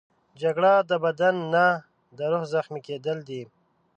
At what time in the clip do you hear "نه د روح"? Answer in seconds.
1.53-2.43